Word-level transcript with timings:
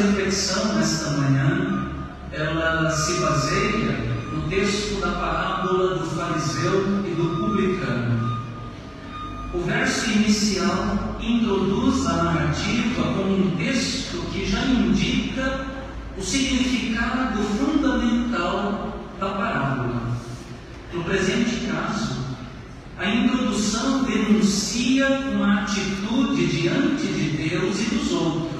reflexão 0.00 0.76
nesta 0.76 1.10
manhã, 1.10 1.90
ela 2.32 2.90
se 2.90 3.20
baseia 3.20 3.98
no 4.32 4.48
texto 4.48 5.00
da 5.00 5.12
parábola 5.12 5.98
do 5.98 6.06
fariseu 6.06 7.04
e 7.06 7.14
do 7.14 7.36
publicano. 7.36 8.40
O 9.52 9.60
verso 9.60 10.10
inicial 10.10 11.18
introduz 11.20 12.06
a 12.06 12.22
narrativa 12.22 13.02
como 13.14 13.46
um 13.46 13.56
texto 13.56 14.24
que 14.32 14.46
já 14.46 14.64
indica 14.64 15.66
o 16.16 16.22
significado 16.22 17.42
fundamental 17.42 18.96
da 19.18 19.28
parábola. 19.30 20.16
No 20.94 21.04
presente 21.04 21.66
caso, 21.66 22.20
a 22.96 23.08
introdução 23.08 24.04
denuncia 24.04 25.08
uma 25.32 25.62
atitude 25.62 26.46
diante 26.46 27.06
de 27.06 27.48
Deus 27.48 27.80
e 27.80 27.94
dos 27.94 28.12
outros, 28.12 28.59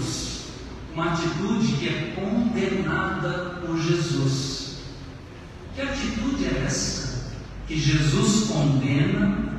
uma 1.00 1.12
atitude 1.12 1.72
que 1.78 1.88
é 1.88 2.14
condenada 2.14 3.60
por 3.60 3.80
Jesus. 3.80 4.76
Que 5.74 5.80
atitude 5.80 6.44
é 6.44 6.64
essa 6.66 7.30
que 7.66 7.80
Jesus 7.80 8.48
condena? 8.48 9.50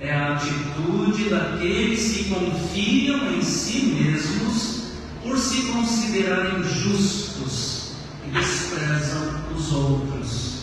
É 0.00 0.12
a 0.12 0.34
atitude 0.34 1.30
daqueles 1.30 2.16
que 2.16 2.24
confiam 2.24 3.32
em 3.34 3.40
si 3.40 3.86
mesmos 3.86 4.92
por 5.22 5.38
se 5.38 5.62
considerarem 5.72 6.62
justos 6.64 7.92
e 8.26 8.30
desprezam 8.30 9.44
os 9.56 9.72
outros. 9.72 10.56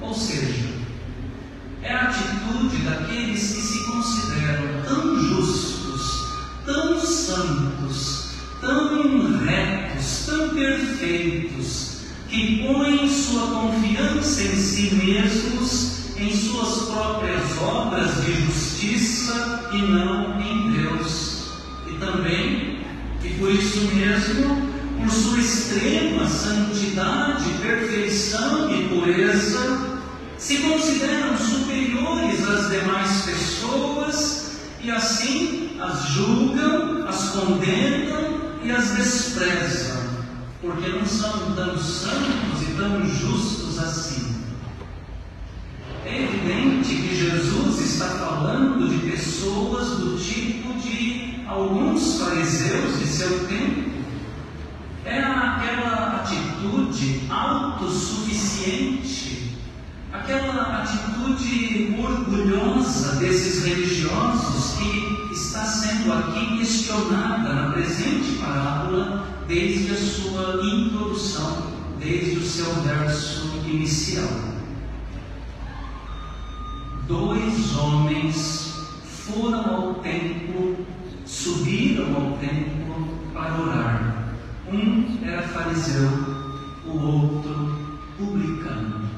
Ou 0.00 0.14
seja, 0.14 0.78
é 1.82 1.92
a 1.92 2.02
atitude 2.04 2.78
daqueles 2.78 3.54
que 3.54 3.60
se 3.60 3.84
consideram 3.84 4.47
tão 9.02 9.38
retos, 9.44 10.26
tão 10.26 10.48
perfeitos, 10.50 11.98
que 12.28 12.62
põem 12.66 13.08
sua 13.08 13.46
confiança 13.46 14.42
em 14.42 14.56
si 14.56 14.94
mesmos, 14.94 16.16
em 16.16 16.34
suas 16.34 16.88
próprias 16.88 17.58
obras 17.62 18.24
de 18.24 18.32
justiça 18.44 19.70
e 19.72 19.78
não 19.78 20.40
em 20.40 20.72
Deus. 20.72 21.52
E 21.88 21.94
também 21.94 22.78
e 23.24 23.28
por 23.30 23.50
isso 23.50 23.80
mesmo, 23.94 24.68
por 24.98 25.10
sua 25.10 25.38
extrema 25.38 26.26
santidade, 26.26 27.50
perfeição 27.60 28.70
e 28.74 28.88
pureza, 28.88 29.98
se 30.36 30.58
consideram 30.58 31.36
superiores 31.36 32.48
às 32.48 32.70
demais 32.70 33.22
pessoas 33.22 34.58
e 34.82 34.90
assim 34.90 35.70
as 35.80 36.08
julgam, 36.10 37.06
as 37.08 37.30
condenam 37.30 38.37
e 38.62 38.70
as 38.70 38.90
desprezam, 38.90 39.96
porque 40.60 40.86
não 40.88 41.06
são 41.06 41.54
tão 41.54 41.78
santos 41.78 42.62
e 42.62 42.66
tão 42.76 43.06
justos 43.06 43.78
assim. 43.78 44.36
É 46.04 46.22
evidente 46.22 46.96
que 46.96 47.16
Jesus 47.16 47.80
está 47.80 48.06
falando 48.06 48.86
de 48.88 48.98
pessoas 49.10 49.98
do 49.98 50.18
tipo 50.18 50.74
de 50.78 51.44
alguns 51.46 52.18
fariseus 52.18 52.98
de 52.98 53.06
seu 53.06 53.46
tempo. 53.46 53.88
É 55.04 55.20
aquela 55.20 56.22
atitude 56.22 57.20
autossuficiente, 57.30 59.56
aquela 60.12 60.82
atitude 60.82 61.94
orgulhosa 61.98 63.14
desses 63.16 63.64
religiosos 63.64 64.76
que 64.78 65.17
está 65.38 65.64
sendo 65.64 66.12
aqui 66.12 66.58
questionada 66.58 67.52
na 67.52 67.72
presente 67.72 68.38
parábola 68.38 69.26
desde 69.46 69.92
a 69.92 69.96
sua 69.96 70.60
introdução, 70.64 71.72
desde 71.98 72.38
o 72.38 72.44
seu 72.44 72.72
verso 72.82 73.48
inicial 73.66 74.48
dois 77.08 77.74
homens 77.78 78.74
foram 79.02 79.74
ao 79.74 79.94
templo, 79.94 80.86
subiram 81.24 82.14
ao 82.14 82.36
templo 82.36 83.18
para 83.32 83.62
orar. 83.62 84.34
Um 84.70 85.18
era 85.24 85.42
fariseu, 85.42 86.10
o 86.86 86.98
outro 86.98 87.78
publicano. 88.18 89.08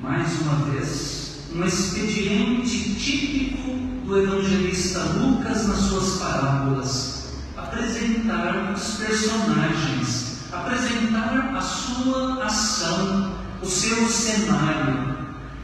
Mais 0.00 0.40
uma 0.40 0.54
vez, 0.70 1.50
um 1.54 1.62
expediente 1.64 2.94
típico 2.94 3.91
do 4.12 4.18
evangelista 4.18 5.00
Lucas 5.22 5.66
nas 5.66 5.78
suas 5.78 6.18
parábolas, 6.18 7.32
apresentar 7.56 8.74
os 8.74 8.96
personagens, 8.96 10.36
apresentar 10.52 11.56
a 11.56 11.60
sua 11.62 12.44
ação, 12.44 13.32
o 13.62 13.66
seu 13.66 14.06
cenário, 14.06 15.16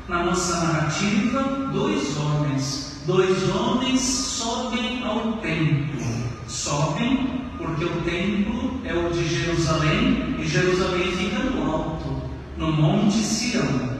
na 0.09 0.25
nossa 0.25 0.61
narrativa, 0.63 1.43
dois 1.75 2.17
homens. 2.17 3.03
Dois 3.05 3.55
homens 3.55 4.01
sobem 4.01 5.05
ao 5.05 5.35
templo. 5.43 6.01
Sobem 6.47 7.51
porque 7.59 7.85
o 7.85 8.01
templo 8.01 8.81
é 8.87 8.95
o 8.95 9.11
de 9.11 9.29
Jerusalém 9.29 10.37
e 10.39 10.49
Jerusalém 10.49 11.13
fica 11.13 11.39
no 11.39 11.71
alto, 11.71 12.23
no 12.57 12.73
Monte 12.73 13.19
Sião. 13.19 13.99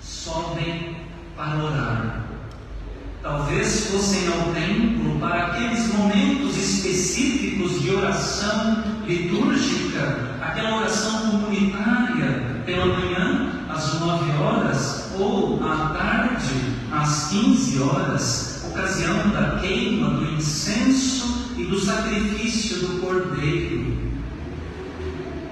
Sobem 0.00 0.96
para 1.36 1.62
orar. 1.62 2.26
Talvez 3.26 3.90
fossem 3.90 4.28
ao 4.28 4.52
templo 4.52 5.18
para 5.18 5.46
aqueles 5.48 5.92
momentos 5.92 6.56
específicos 6.56 7.82
de 7.82 7.90
oração 7.90 8.84
litúrgica, 9.04 10.36
aquela 10.40 10.76
oração 10.76 11.30
comunitária 11.30 12.62
pela 12.64 12.86
manhã 12.86 13.50
às 13.68 13.98
nove 13.98 14.30
horas, 14.40 15.10
ou 15.18 15.60
à 15.60 15.88
tarde, 15.88 16.54
às 16.92 17.30
15 17.30 17.82
horas, 17.82 18.64
ocasião 18.70 19.28
da 19.30 19.58
queima 19.60 20.08
do 20.10 20.32
incenso 20.32 21.52
e 21.56 21.64
do 21.64 21.80
sacrifício 21.80 22.78
do 22.78 23.00
cordeiro. 23.00 23.92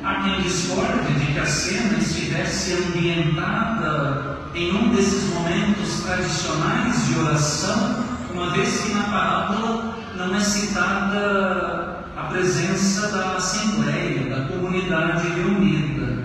Há 0.04 0.22
quem 0.22 0.43
discorde 0.43 1.12
de 1.12 1.32
que 1.32 1.38
a 1.40 1.46
cena 1.46 1.99
estivesse 1.99 2.75
ambientada 2.75 4.33
em 4.54 4.72
um 4.72 4.94
desses 4.94 5.34
momentos 5.34 6.02
tradicionais 6.04 7.08
de 7.08 7.18
oração, 7.18 8.04
uma 8.32 8.50
vez 8.50 8.82
que 8.82 8.94
na 8.94 9.02
parábola 9.02 9.98
não 10.16 10.34
é 10.34 10.40
citada 10.40 12.04
a 12.16 12.22
presença 12.30 13.08
da 13.08 13.32
assembleia, 13.36 14.30
da 14.30 14.46
comunidade 14.46 15.28
reunida. 15.28 16.24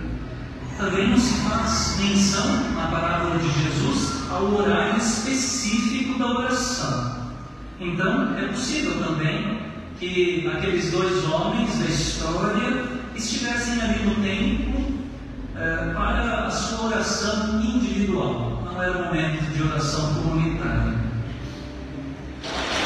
Também 0.78 1.10
não 1.10 1.18
se 1.18 1.34
faz 1.42 1.98
menção 2.00 2.72
na 2.76 2.88
parábola 2.88 3.40
de 3.40 3.64
Jesus 3.64 4.30
ao 4.30 4.54
horário 4.54 4.98
específico 4.98 6.20
da 6.20 6.28
oração. 6.28 7.30
Então, 7.80 8.38
é 8.38 8.48
possível 8.48 9.04
também 9.04 9.60
que 10.00 10.48
aqueles 10.56 10.92
dois 10.92 11.26
homens 11.26 11.80
da 11.80 11.86
história 11.86 12.84
estivessem 13.16 13.82
ali 13.82 14.06
no 14.06 14.16
templo 14.16 15.00
eh, 15.56 15.94
para 15.94 16.46
a 16.46 16.52
sua 16.52 16.88
oração 16.88 17.60
individual, 18.00 18.64
não 18.64 18.82
era 18.82 19.04
momento 19.04 19.54
de 19.54 19.64
oração 19.64 20.14
comunitária. 20.14 20.98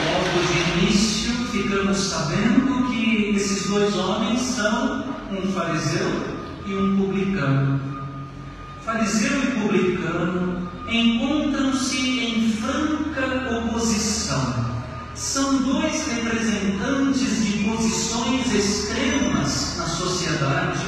Logo 0.05 0.43
de 0.47 0.85
início, 0.85 1.31
ficamos 1.47 1.97
sabendo 1.97 2.89
que 2.89 3.35
esses 3.35 3.67
dois 3.67 3.95
homens 3.95 4.41
são 4.41 5.05
um 5.31 5.51
fariseu 5.51 6.37
e 6.65 6.75
um 6.75 6.97
publicano. 6.97 7.79
Fariseu 8.83 9.43
e 9.43 9.61
publicano 9.61 10.69
encontram-se 10.89 12.19
em 12.19 12.51
franca 12.53 13.57
oposição. 13.57 14.73
São 15.13 15.61
dois 15.61 16.07
representantes 16.07 17.45
de 17.45 17.63
posições 17.63 18.53
extremas 18.53 19.77
na 19.77 19.85
sociedade. 19.85 20.83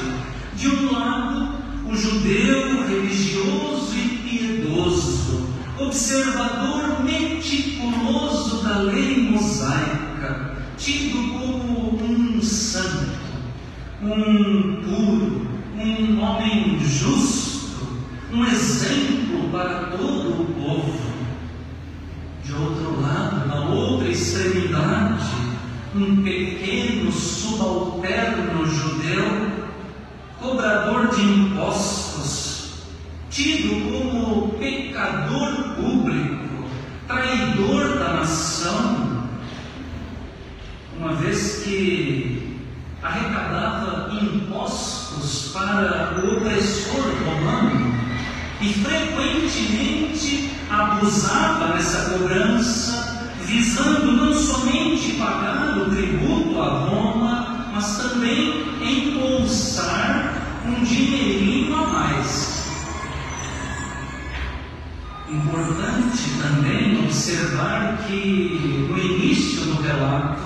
De 0.56 0.68
um 0.68 0.92
lado, 0.92 1.54
o 1.86 1.96
judeu 1.96 2.86
religioso 2.88 3.94
e 3.94 4.15
piedoso, 4.26 5.48
observador 5.78 7.04
meticuloso 7.04 8.64
da 8.64 8.78
lei 8.78 9.30
mosaica, 9.30 10.56
tido 10.76 11.32
como 11.38 12.02
um 12.02 12.42
santo, 12.42 13.20
um 14.02 14.82
puro, 14.82 15.46
um 15.78 16.20
homem 16.20 16.78
justo, 16.80 17.86
um 18.32 18.44
exemplo 18.44 19.48
para 19.52 19.96
todo 19.96 20.42
o 20.42 20.46
povo. 20.46 21.06
De 22.44 22.52
outro 22.52 23.00
lado, 23.00 23.46
na 23.46 23.64
outra 23.70 24.08
extremidade, 24.08 25.24
um 25.94 26.22
pequeno 26.22 27.10
subalterno 27.10 28.66
judeu, 28.66 29.50
cobrador 30.40 31.08
de 31.08 31.22
impostos, 31.22 32.72
tido 33.30 33.85
pecador 34.96 35.52
público, 35.76 36.64
traidor 37.06 37.98
da 37.98 38.14
nação, 38.14 39.28
uma 40.98 41.12
vez 41.16 41.62
que 41.62 42.56
arrecadava 43.02 44.10
impostos 44.14 45.50
para 45.52 46.18
o 46.24 46.38
opressor 46.38 47.12
romano 47.26 47.94
e 48.62 48.72
frequentemente 48.72 50.50
abusava 50.70 51.74
dessa 51.74 52.10
cobrança, 52.10 53.28
visando 53.42 54.05
Importante 65.96 66.30
também 66.42 67.04
observar 67.04 68.04
que 68.06 68.86
no 68.88 68.98
início 68.98 69.62
do 69.62 69.80
relato, 69.80 70.42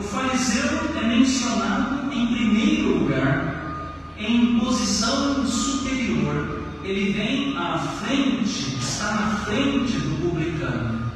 o 0.00 0.02
fariseu 0.02 0.96
é 0.96 1.06
mencionado 1.06 2.10
em 2.10 2.26
primeiro 2.28 2.98
lugar, 3.00 3.92
em 4.18 4.58
posição 4.58 5.46
superior. 5.46 6.62
Ele 6.82 7.12
vem 7.12 7.56
à 7.58 7.78
frente, 7.78 8.76
está 8.80 9.12
na 9.12 9.36
frente 9.44 9.92
do 9.98 10.22
publicano. 10.22 11.12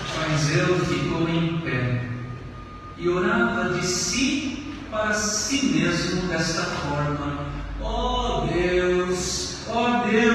O 0.00 0.04
fariseu 0.04 0.78
ficou 0.86 1.28
em 1.28 1.58
pé 1.58 2.08
e 2.96 3.08
orava 3.10 3.74
de 3.74 3.86
si 3.86 4.74
para 4.90 5.12
si 5.12 5.66
mesmo 5.66 6.22
desta 6.28 6.62
forma: 6.62 7.46
Ó 7.82 8.44
oh 8.44 8.46
Deus, 8.46 9.56
ó 9.68 10.04
oh 10.04 10.08
Deus, 10.08 10.31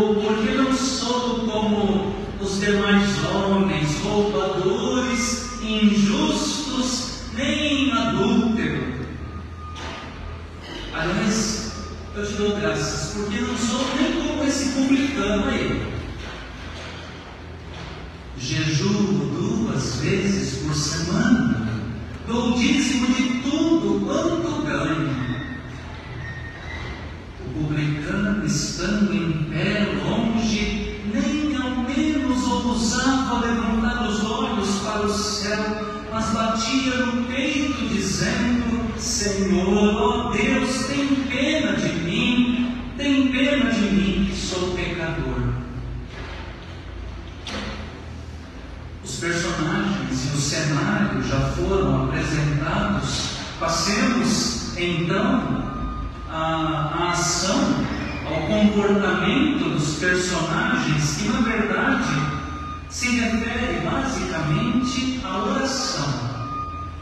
porque 0.00 0.52
não 0.52 0.72
sou 0.72 1.40
como 1.40 2.14
os 2.40 2.60
demais 2.60 3.24
homens, 3.26 4.00
roubadores, 4.02 5.60
injustos, 5.62 7.22
nem 7.34 7.92
adúltero. 7.92 8.98
Aliás, 10.94 11.72
eu 12.14 12.26
te 12.26 12.32
dou 12.34 12.56
graças, 12.56 13.14
porque 13.14 13.40
não 13.40 13.56
sou 13.56 13.84
nem 13.96 14.12
como 14.12 14.44
esse 14.44 14.70
publicano 14.70 15.48
aí. 15.48 15.92
Jejuo 18.38 19.66
duas 19.66 19.96
vezes 19.96 20.62
por 20.62 20.74
semana, 20.74 21.68
dou 22.26 22.52
dízimo 22.52 23.06
de 23.14 23.42
tudo 23.42 23.67
Passemos 53.68 54.78
então 54.78 55.62
à, 56.30 57.10
ação, 57.12 57.60
ao 58.24 58.46
comportamento 58.46 59.68
dos 59.74 59.96
personagens, 59.96 61.18
que 61.18 61.28
na 61.28 61.40
verdade 61.40 62.14
se 62.88 63.20
refere 63.20 63.80
basicamente 63.80 65.20
à 65.22 65.44
oração, 65.44 66.08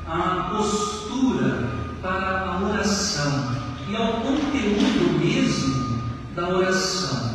à 0.09 0.57
postura 0.57 1.69
para 2.03 2.51
a 2.51 2.61
oração 2.61 3.53
e 3.89 3.95
ao 3.95 4.15
conteúdo 4.15 5.21
mesmo 5.21 6.03
da 6.35 6.49
oração. 6.49 7.31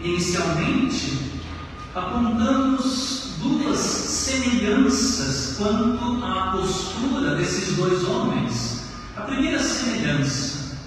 Inicialmente, 0.00 1.40
apontamos 1.94 3.23
duas 3.44 3.78
semelhanças 3.78 5.56
quanto 5.58 6.24
à 6.24 6.52
postura 6.52 7.36
desses 7.36 7.76
dois 7.76 8.02
homens. 8.04 8.84
A 9.16 9.20
primeira 9.20 9.62
semelhança, 9.62 10.78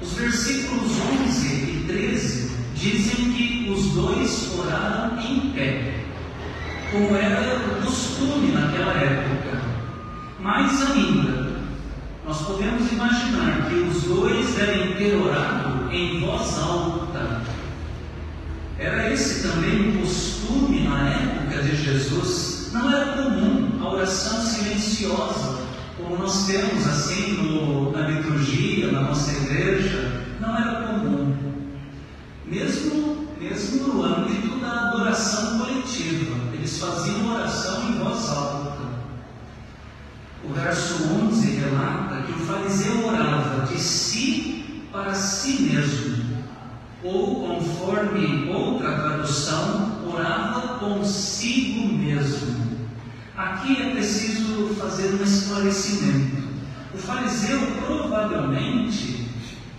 os 0.00 0.12
versículos 0.12 0.92
11 1.26 1.46
e 1.46 1.84
13 1.86 2.50
dizem 2.74 3.32
que 3.32 3.70
os 3.70 3.86
dois 3.94 4.58
oraram 4.58 5.18
em 5.20 5.50
pé, 5.50 6.04
como 6.92 7.16
era 7.16 7.56
o 7.66 7.84
costume 7.84 8.52
naquela 8.52 8.92
época. 8.92 9.60
Mais 10.38 10.90
ainda, 10.92 11.58
nós 12.24 12.42
podemos 12.42 12.90
imaginar 12.92 13.68
que 13.68 13.74
os 13.74 14.02
dois 14.04 14.54
devem 14.54 14.94
ter 14.94 15.16
orado 15.16 15.92
em 15.92 16.20
voz 16.20 16.58
alta 16.58 17.33
era 18.78 19.12
esse 19.12 19.46
também 19.46 19.90
um 19.90 20.00
costume 20.00 20.80
na 20.80 21.08
época 21.08 21.62
de 21.62 21.76
Jesus. 21.76 22.70
Não 22.72 22.90
era 22.90 23.12
comum 23.12 23.78
a 23.80 23.88
oração 23.88 24.42
silenciosa, 24.42 25.60
como 25.96 26.18
nós 26.18 26.46
temos 26.46 26.86
assim 26.86 27.34
no, 27.34 27.92
na 27.92 28.08
liturgia, 28.08 28.90
na 28.90 29.02
nossa 29.02 29.30
igreja. 29.30 30.24
Não 30.40 30.56
era 30.56 30.88
comum. 30.88 31.36
Mesmo, 32.46 33.28
mesmo 33.40 33.86
no 33.86 34.02
âmbito 34.02 34.58
da 34.58 34.88
adoração 34.88 35.60
coletiva, 35.60 36.36
eles 36.52 36.78
faziam 36.78 37.32
oração 37.32 37.88
em 37.88 37.98
voz 37.98 38.28
alta. 38.28 38.74
O 40.44 40.52
verso 40.52 41.04
11 41.04 41.50
relata 41.56 42.22
que 42.22 42.32
o 42.32 42.46
fariseu 42.46 43.06
orava 43.06 43.66
de 43.66 43.80
si 43.80 44.82
para 44.92 45.14
si 45.14 45.62
mesmo 45.62 46.13
ou 47.04 47.46
conforme 47.46 48.48
outra 48.50 48.92
tradução, 48.92 49.98
orava 50.10 50.78
consigo 50.78 51.92
mesmo. 51.92 52.64
Aqui 53.36 53.82
é 53.82 53.90
preciso 53.90 54.74
fazer 54.80 55.14
um 55.14 55.22
esclarecimento. 55.22 56.44
O 56.94 56.98
fariseu 56.98 57.60
provavelmente, 57.84 59.28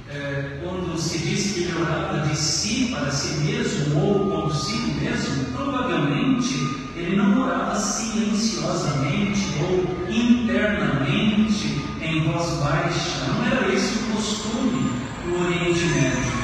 é, 0.10 0.60
quando 0.62 0.96
se 1.00 1.18
diz 1.18 1.54
que 1.54 1.62
ele 1.62 1.82
orava 1.82 2.28
de 2.28 2.36
si 2.36 2.94
para 2.94 3.10
si 3.10 3.38
mesmo 3.44 4.00
ou 4.00 4.44
consigo 4.44 5.00
mesmo, 5.00 5.46
provavelmente 5.46 6.76
ele 6.96 7.16
não 7.16 7.42
orava 7.42 7.76
silenciosamente 7.76 9.42
ou 9.62 9.86
internamente 10.12 11.82
em 12.02 12.24
voz 12.24 12.60
baixa. 12.60 13.26
Não 13.28 13.46
era 13.46 13.74
esse 13.74 13.96
o 13.96 14.14
costume 14.14 14.92
no 15.26 15.46
Oriente 15.46 15.86
Médio. 15.86 16.35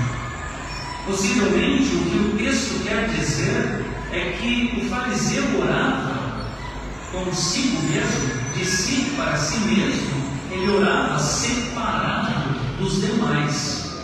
Possivelmente 1.05 1.95
o 1.95 2.05
que 2.05 2.17
o 2.17 2.37
texto 2.37 2.83
quer 2.83 3.07
dizer 3.09 3.83
é 4.11 4.37
que 4.39 4.79
o 4.79 4.89
fariseu 4.89 5.43
orava 5.59 6.21
consigo 7.11 7.81
mesmo, 7.83 8.53
de 8.53 8.65
si 8.65 9.11
para 9.17 9.35
si 9.35 9.57
mesmo, 9.61 10.31
ele 10.51 10.69
orava 10.69 11.17
separado 11.17 12.55
dos 12.77 13.01
demais. 13.01 13.99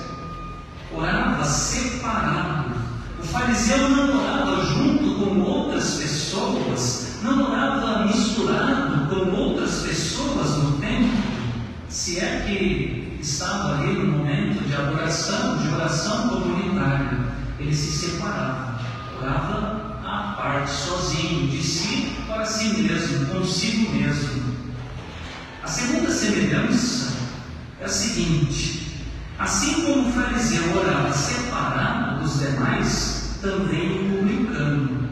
Orava 0.91 1.45
separado. 1.45 2.75
O 3.19 3.23
fariseu 3.23 3.89
não 3.89 4.19
orava 4.19 4.65
junto 4.65 5.15
com 5.15 5.41
outras 5.41 5.95
pessoas, 5.95 7.17
não 7.21 7.51
orava 7.51 8.05
misturado 8.07 9.07
com 9.07 9.31
outras 9.35 9.81
pessoas 9.81 10.57
no 10.57 10.71
templo, 10.79 11.17
se 11.89 12.19
é 12.19 12.43
que 12.47 13.06
estava 13.27 13.73
ali 13.73 13.93
no 13.93 14.17
momento 14.17 14.63
de 14.65 14.73
adoração, 14.73 15.57
de 15.57 15.67
oração 15.67 16.29
comunitária, 16.29 17.19
ele 17.59 17.75
se 17.75 17.91
separava, 17.91 18.79
orava 19.19 19.99
à 20.05 20.33
parte, 20.37 20.71
sozinho, 20.71 21.49
de 21.49 21.61
si 21.61 22.15
para 22.25 22.45
si 22.45 22.81
mesmo, 22.81 23.25
consigo 23.27 23.91
mesmo. 23.91 24.43
A 25.61 25.67
segunda 25.67 26.09
semelhança 26.09 27.17
é 27.81 27.85
a 27.85 27.89
seguinte: 27.89 29.05
assim 29.37 29.83
como 29.83 30.07
o 30.07 30.11
fariseu 30.13 30.77
orava 30.77 31.11
separado 31.11 32.21
dos 32.21 32.39
demais, 32.39 33.37
também 33.41 33.91
o 33.91 34.17
publicano. 34.17 35.09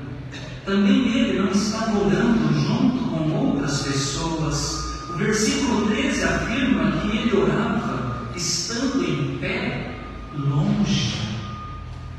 Também 0.65 1.07
ele 1.09 1.39
não 1.39 1.51
estava 1.51 1.99
orando 1.99 2.53
junto 2.59 3.09
com 3.09 3.31
outras 3.33 3.81
pessoas. 3.81 4.85
O 5.09 5.17
versículo 5.17 5.87
13 5.87 6.23
afirma 6.23 6.91
que 6.93 7.17
ele 7.17 7.37
orava 7.37 7.84
estando 8.35 9.03
em 9.03 9.37
pé, 9.37 9.95
longe, 10.33 11.15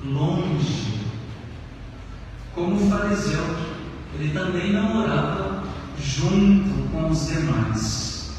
longe. 0.05 0.97
Como 2.55 2.77
o 2.77 2.91
fariseu, 2.91 3.45
ele 4.15 4.33
também 4.33 4.73
não 4.73 5.03
orava 5.03 5.65
junto 6.03 6.91
com 6.91 7.11
os 7.11 7.27
demais. 7.27 8.31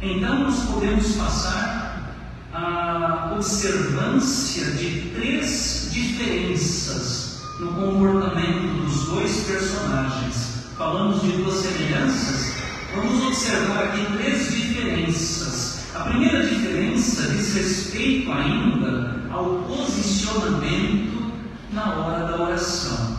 Então, 0.00 0.40
nós 0.40 0.60
podemos 0.64 1.16
passar 1.16 2.14
a 2.52 3.32
observância 3.34 4.70
de 4.72 5.10
três 5.14 5.88
diferenças 5.90 7.42
no 7.58 7.72
comportamento 7.72 8.82
dos 8.82 9.06
dois 9.06 9.44
personagens. 9.44 10.54
Falamos 10.76 11.22
de 11.22 11.32
duas 11.32 11.56
semelhanças, 11.56 12.54
vamos 12.94 13.24
observar 13.26 13.84
aqui 13.84 14.06
três 14.16 14.52
diferenças. 14.52 15.63
A 15.94 16.00
primeira 16.00 16.44
diferença 16.44 17.28
diz 17.28 17.54
respeito 17.54 18.32
ainda 18.32 19.28
ao 19.30 19.62
posicionamento 19.62 21.32
na 21.72 21.94
hora 21.94 22.26
da 22.26 22.42
oração. 22.42 23.16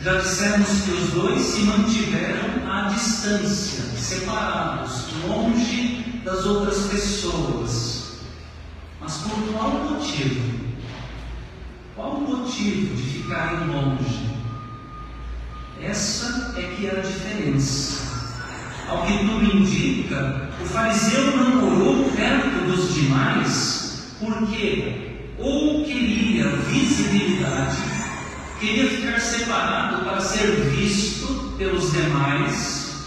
Já 0.00 0.18
dissemos 0.18 0.82
que 0.82 0.92
os 0.92 1.10
dois 1.10 1.40
se 1.40 1.62
mantiveram 1.62 2.70
à 2.70 2.82
distância, 2.90 3.82
separados, 3.98 5.06
longe 5.26 6.20
das 6.24 6.46
outras 6.46 6.86
pessoas. 6.86 8.20
Mas 9.00 9.16
por 9.18 9.52
qual 9.52 9.70
motivo? 9.70 10.60
Qual 11.96 12.10
o 12.18 12.20
motivo 12.20 12.94
de 12.94 13.02
ficarem 13.02 13.66
longe? 13.66 14.30
Essa 15.82 16.54
é 16.56 16.62
que 16.62 16.86
é 16.86 16.98
a 16.98 17.00
diferença. 17.00 18.06
Ao 18.88 19.02
que 19.02 19.18
tudo 19.18 19.56
indica, 19.56 20.45
o 20.66 20.68
fariseu 20.68 21.36
não 21.36 21.64
orou 21.64 22.10
perto 22.10 22.66
dos 22.66 22.92
demais 22.92 24.02
porque 24.18 25.22
ou 25.38 25.84
queria 25.84 26.48
visibilidade 26.56 27.76
queria 28.58 28.90
ficar 28.90 29.20
separado 29.20 30.04
para 30.04 30.20
ser 30.20 30.46
visto 30.70 31.54
pelos 31.56 31.92
demais, 31.92 33.06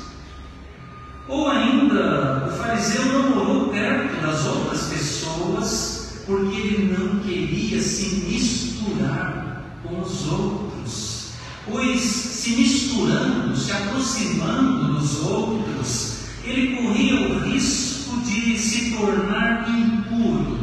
ou 1.28 1.50
ainda 1.50 2.48
o 2.48 2.58
fariseu 2.58 3.06
não 3.06 3.30
morou 3.32 3.70
perto 3.70 4.22
das 4.22 4.46
outras 4.46 4.84
pessoas 4.84 6.24
porque 6.26 6.56
ele 6.56 6.96
não 6.98 7.20
queria 7.20 7.82
se 7.82 8.26
misturar 8.28 9.66
com 9.84 10.00
os 10.00 10.28
outros, 10.32 11.32
pois 11.70 12.00
se 12.00 12.52
misturando, 12.52 13.58
se 13.58 13.72
aproximando 13.72 14.94
dos 14.94 15.20
outros, 15.22 16.09
ele 16.50 16.76
corria 16.76 17.16
o 17.16 17.40
risco 17.50 18.18
de 18.22 18.58
se 18.58 18.96
tornar 18.96 19.70
impuro. 19.70 20.60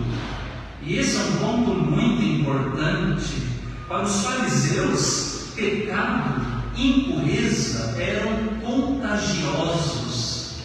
E 0.82 0.96
esse 0.96 1.16
é 1.16 1.20
um 1.20 1.36
ponto 1.36 1.74
muito 1.74 2.22
importante 2.22 3.42
para 3.88 4.02
os 4.02 4.24
fariseus, 4.24 5.52
pecado 5.54 6.56
impureza 6.76 7.94
eram 7.98 8.46
contagiosos. 8.60 10.56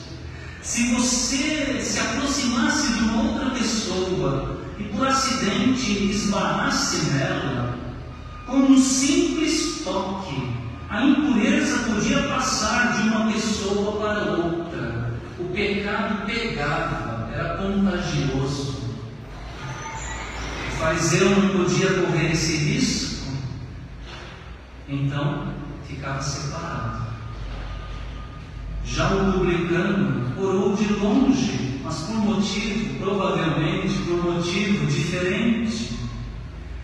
Se 0.62 0.94
você 0.94 1.82
se 1.82 2.00
aproximasse 2.00 2.94
de 2.94 3.00
uma 3.04 3.24
outra 3.24 3.50
pessoa 3.52 4.58
e 4.78 4.84
por 4.84 5.08
acidente 5.08 6.10
esbarrasse 6.10 7.12
nela, 7.12 7.78
com 8.46 8.58
um 8.58 8.78
simples 8.78 9.82
toque, 9.84 10.50
a 10.90 11.06
impureza 11.06 11.78
podia 11.90 12.24
passar 12.24 12.98
de 12.98 13.08
uma 13.10 13.32
pessoa 13.32 13.94
para 13.94 14.32
outra. 14.34 14.71
O 15.52 15.54
pecado 15.54 16.26
pegava, 16.26 17.30
era 17.34 17.58
contagioso. 17.58 18.90
O 20.70 20.72
fariseu 20.80 21.30
não 21.30 21.50
podia 21.50 21.90
correr 21.90 22.32
esse 22.32 22.56
risco 22.56 23.12
então 24.88 25.48
ficava 25.86 26.22
separado. 26.22 27.02
Já 28.86 29.14
o 29.14 29.34
publicano 29.34 30.34
orou 30.38 30.74
de 30.74 30.94
longe, 30.94 31.82
mas 31.84 32.00
por 32.04 32.16
motivo, 32.16 33.00
provavelmente 33.00 33.94
por 34.08 34.24
motivo 34.24 34.86
diferente. 34.86 35.92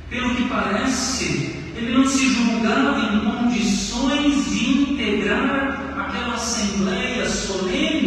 Pelo 0.09 0.35
que 0.35 0.49
parece, 0.49 1.55
ele 1.73 1.97
não 1.97 2.05
se 2.05 2.33
julgava 2.33 3.13
em 3.13 3.31
condições 3.31 4.45
de 4.51 4.91
integrar 4.91 5.95
aquela 5.97 6.35
assembleia 6.35 7.29
solene 7.29 8.06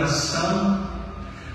em 0.00 0.02
oração. 0.02 0.90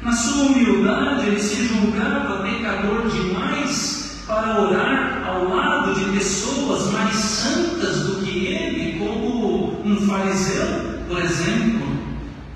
Na 0.01 0.11
sua 0.11 0.43
humildade, 0.43 1.27
ele 1.27 1.39
se 1.39 1.67
julgava 1.67 2.43
pecador 2.43 3.09
demais 3.09 4.23
para 4.27 4.61
orar 4.61 5.23
ao 5.27 5.49
lado 5.49 5.95
de 5.95 6.05
pessoas 6.17 6.91
mais 6.91 7.15
santas 7.15 7.99
do 8.01 8.23
que 8.23 8.45
ele, 8.45 8.99
como 8.99 9.81
um 9.83 10.07
fariseu, 10.07 10.99
por 11.07 11.21
exemplo. 11.21 11.95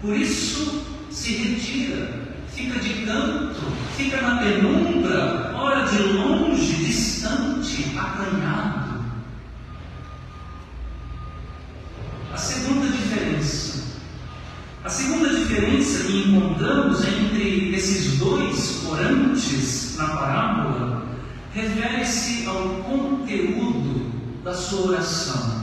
Por 0.01 0.15
isso 0.15 0.83
se 1.09 1.33
retira, 1.33 2.27
fica 2.53 2.79
de 2.79 3.05
canto, 3.05 3.61
fica 3.97 4.21
na 4.21 4.37
penumbra, 4.37 5.53
ora 5.55 5.85
de 5.87 6.01
longe, 6.03 6.85
distante, 6.85 7.97
acanhado. 7.97 8.99
A 12.31 12.37
segunda 12.37 12.87
diferença. 12.87 13.69
A 14.83 14.89
segunda 14.89 15.29
diferença 15.29 16.05
que 16.05 16.29
encontramos 16.49 17.05
entre 17.07 17.75
esses 17.75 18.17
dois 18.17 18.85
orantes 18.89 19.95
na 19.97 20.07
parábola 20.09 21.03
refere-se 21.53 22.45
ao 22.47 22.69
conteúdo 22.83 24.11
da 24.43 24.53
sua 24.53 24.91
oração. 24.91 25.59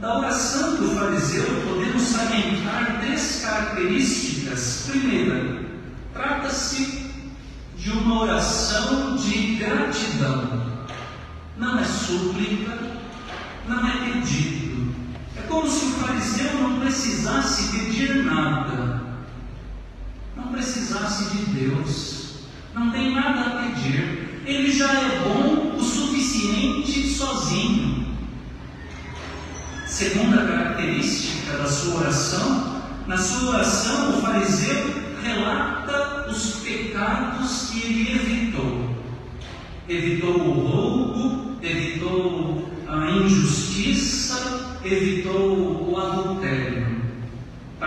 Da 0.00 0.18
oração 0.18 0.76
do 0.76 0.88
fariseu 0.94 1.44
podemos 1.68 2.02
salientar 2.02 3.00
três 3.00 3.42
características. 3.44 4.88
Primeira, 4.90 5.64
trata-se 6.12 7.10
de 7.76 7.90
uma 7.90 8.22
oração 8.22 9.16
de 9.16 9.56
gratidão. 9.56 10.68
Não 11.56 11.78
é 11.78 11.84
súplica, 11.84 12.78
não 13.66 13.86
é 13.86 13.92
pedido. 13.92 14.94
É 15.36 15.42
como 15.42 15.68
se 15.68 15.84
o 15.86 15.90
fariseu 15.90 16.54
não 16.54 16.80
precisasse 16.80 17.76
pedir 17.76 18.24
nada, 18.24 18.97
não 20.48 20.52
precisasse 20.52 21.36
de 21.36 21.44
Deus, 21.52 22.38
não 22.74 22.90
tem 22.90 23.14
nada 23.14 23.40
a 23.40 23.62
pedir 23.62 24.28
ele 24.46 24.72
já 24.72 24.90
é 24.90 25.20
bom 25.24 25.76
o 25.76 25.82
suficiente 25.82 27.06
sozinho. 27.06 28.16
Segunda 29.86 30.38
característica 30.38 31.58
da 31.58 31.66
sua 31.66 32.00
oração, 32.00 32.82
na 33.06 33.18
sua 33.18 33.56
oração 33.56 34.10
o 34.16 34.22
fariseu 34.22 34.90
relata 35.22 36.30
os 36.30 36.60
pecados 36.60 37.68
que 37.70 37.86
ele 37.86 38.12
evitou. 38.14 38.96
Evitou 39.86 40.40
o 40.40 40.66
roubo, 40.66 41.58
evitou 41.62 42.70
a 42.88 43.10
injustiça, 43.10 44.78
evitou 44.82 45.90
o 45.90 45.96
adultério. 45.98 46.87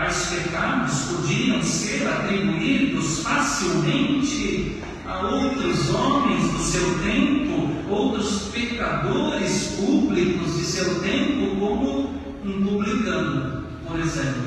Tais 0.02 0.30
pecados 0.30 0.98
podiam 1.02 1.62
ser 1.62 2.08
atribuídos 2.08 3.20
facilmente 3.20 4.82
a 5.06 5.20
outros 5.28 5.90
homens 5.94 6.50
do 6.50 6.58
seu 6.58 6.98
tempo, 7.04 7.88
outros 7.88 8.48
pecadores 8.52 9.76
públicos 9.76 10.56
de 10.56 10.64
seu 10.64 10.98
tempo, 11.02 11.54
como 11.54 12.14
um 12.44 12.66
publicano, 12.66 13.64
por 13.86 14.00
exemplo. 14.00 14.42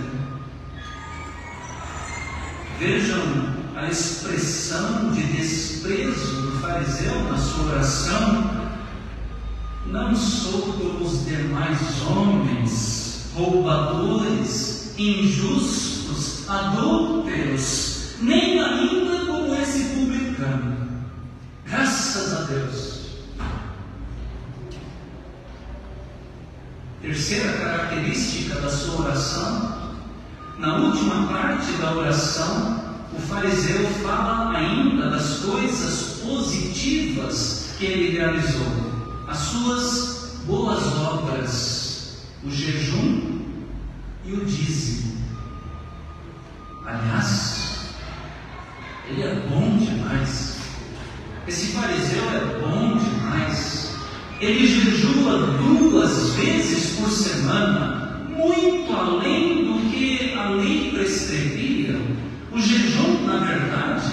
Vejam 2.78 3.24
a 3.78 3.88
expressão 3.88 5.10
de 5.12 5.24
desprezo 5.24 6.42
do 6.42 6.60
fariseu 6.60 7.24
na 7.32 7.38
sua 7.38 7.66
oração. 7.68 8.66
Não 9.86 10.14
sou 10.14 10.74
como 10.74 11.06
os 11.06 11.26
demais 11.26 11.80
homens, 12.02 13.32
roubadores, 13.34 14.75
injustos, 14.98 16.50
adúlteros, 16.50 18.16
nem 18.22 18.60
ainda 18.60 19.26
como 19.26 19.54
esse 19.56 19.96
publicano. 19.96 20.78
Graças 21.66 22.34
a 22.34 22.42
Deus. 22.44 22.96
Terceira 27.02 27.54
característica 27.54 28.56
da 28.62 28.70
sua 28.70 29.06
oração, 29.06 29.96
na 30.58 30.78
última 30.78 31.28
parte 31.28 31.72
da 31.74 31.94
oração, 31.94 32.84
o 33.14 33.20
fariseu 33.20 33.88
fala 34.02 34.58
ainda 34.58 35.10
das 35.10 35.40
coisas 35.40 36.22
positivas 36.26 37.76
que 37.78 37.86
ele 37.86 38.18
realizou, 38.18 38.66
as 39.28 39.38
suas 39.38 40.40
boas 40.46 40.84
obras, 40.98 42.18
o 42.44 42.50
jejum 42.50 43.35
e 44.26 44.34
o 44.34 44.46
dízimo. 44.46 45.18
Aliás, 46.86 47.96
ele 49.08 49.24
é 49.24 49.36
bom 49.50 49.78
demais. 49.78 50.58
Esse 51.48 51.74
fariseu 51.74 52.24
é 52.32 52.60
bom 52.60 52.98
demais. 52.98 53.96
Ele 54.42 54.68
jejua 54.68 55.48
duas 55.58 56.32
vezes 56.32 57.00
por 57.00 57.10
semana, 57.10 58.22
muito 58.30 58.94
além 58.94 59.66
do 59.66 59.90
que 59.92 60.34
a 60.34 60.50
lei 60.50 60.92
prescrevia. 60.92 62.02
O 62.52 62.60
jejum, 62.60 63.26
na 63.26 63.38
verdade, 63.38 64.12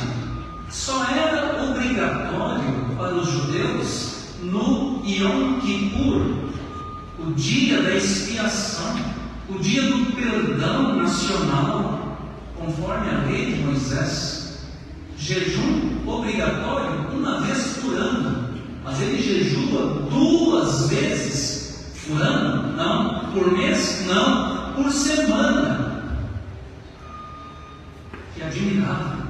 só 0.70 1.04
era 1.04 1.64
obrigatório 1.64 2.96
para 2.96 3.14
os 3.14 3.30
judeus 3.30 4.12
no 4.42 5.02
Yom 5.06 5.60
Kippur, 5.60 6.50
o 7.18 7.32
dia 7.32 7.82
da 7.82 7.94
expiação, 7.94 8.96
o 9.54 9.58
dia 9.58 9.82
do 9.82 10.12
perdão 10.12 10.96
nacional, 10.96 12.18
conforme 12.56 13.08
a 13.10 13.18
lei 13.26 13.52
de 13.52 13.62
Moisés 13.62 14.66
jejum 15.18 16.00
obrigatório 16.06 17.10
uma 17.12 17.40
vez 17.42 17.78
por 17.82 17.94
ano, 17.94 18.48
mas 18.82 19.00
ele 19.00 19.22
jejua 19.22 20.08
duas 20.10 20.88
vezes 20.88 21.92
por 22.06 22.20
ano? 22.20 22.76
Não. 22.76 23.32
Por 23.32 23.52
mês? 23.52 24.04
Não. 24.06 24.72
Por 24.72 24.90
semana. 24.90 26.02
Que 28.34 28.42
admirável. 28.42 29.22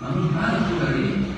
Mas 0.00 0.14
não 0.14 0.28
para 0.28 0.60
por 0.60 0.88
aí. 0.88 1.34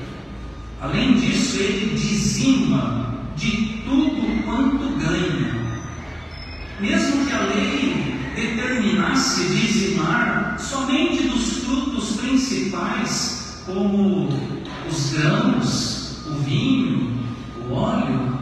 Além 0.82 1.14
disso, 1.14 1.56
ele 1.58 1.94
dizima 1.94 3.19
de 3.40 3.82
tudo 3.86 4.44
quanto 4.44 4.98
ganha. 4.98 5.58
Mesmo 6.78 7.24
que 7.24 7.32
a 7.32 7.40
lei 7.40 8.20
determinasse 8.34 9.48
dizimar 9.48 10.56
somente 10.58 11.22
dos 11.28 11.64
frutos 11.64 12.16
principais, 12.16 13.62
como 13.64 14.28
os 14.88 15.12
grãos, 15.14 16.26
o 16.26 16.34
vinho, 16.42 17.18
o 17.66 17.72
óleo. 17.72 18.38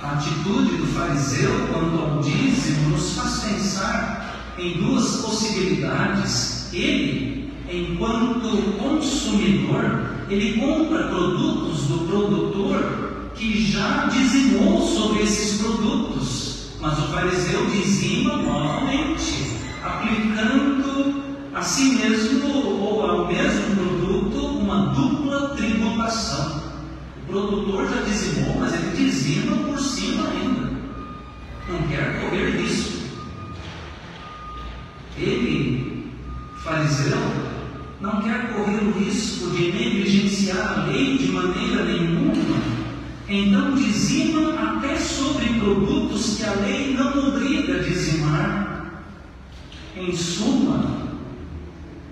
A 0.00 0.12
atitude 0.12 0.76
do 0.76 0.86
fariseu 0.86 1.68
quanto 1.72 1.98
ao 1.98 2.22
dízimo 2.22 2.90
nos 2.90 3.16
faz 3.16 3.40
pensar 3.40 4.54
em 4.58 4.78
duas 4.78 5.16
possibilidades. 5.16 6.72
Ele, 6.72 7.52
enquanto 7.68 8.78
consumidor, 8.78 10.11
ele 10.32 10.60
compra 10.60 11.08
produtos 11.08 11.86
do 11.86 12.06
produtor 12.06 13.30
que 13.34 13.70
já 13.70 14.06
dizimou 14.06 14.80
sobre 14.80 15.22
esses 15.22 15.60
produtos 15.60 16.42
mas 16.82 16.98
o 16.98 17.02
fariseu 17.12 17.64
dizima 17.66 18.38
novamente, 18.38 19.56
aplicando 19.84 21.22
a 21.54 21.62
si 21.62 21.94
mesmo 21.94 22.82
ou 22.82 23.08
ao 23.08 23.28
mesmo 23.28 23.76
produto 23.76 24.46
uma 24.58 24.86
dupla 24.86 25.50
tributação. 25.50 26.60
O 27.22 27.26
produtor 27.30 27.88
já 27.88 28.02
dizimou, 28.02 28.56
mas 28.58 28.74
ele 28.74 28.96
dizima 28.96 29.56
por 29.58 29.78
cima 29.78 30.28
ainda. 30.28 30.72
Não 31.68 31.86
quer 31.86 32.20
correr 32.20 32.50
risco. 32.50 33.06
Ele, 35.16 36.10
fariseu, 36.64 37.18
não 38.02 38.20
quer 38.20 38.52
correr 38.52 38.84
o 38.84 38.98
risco 38.98 39.50
de 39.50 39.72
negligenciar 39.72 40.80
a 40.80 40.86
lei 40.86 41.16
de 41.16 41.28
maneira 41.28 41.84
nenhuma 41.84 42.82
então 43.34 43.74
dizima 43.76 44.52
até 44.60 44.94
sobre 44.98 45.46
produtos 45.58 46.36
que 46.36 46.44
a 46.44 46.52
lei 46.52 46.94
não 46.94 47.28
obriga 47.28 47.76
a 47.76 47.82
dizimar. 47.82 49.04
Em 49.96 50.14
suma, 50.14 51.08